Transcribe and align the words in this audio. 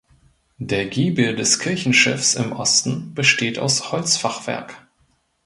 Der 0.57 0.87
Giebel 0.87 1.35
des 1.35 1.59
Kirchenschiffs 1.59 2.33
im 2.33 2.53
Osten 2.53 3.13
besteht 3.13 3.59
aus 3.59 3.91
Holzfachwerk. 3.91 4.87